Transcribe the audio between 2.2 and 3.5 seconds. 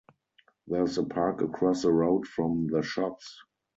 from the shops.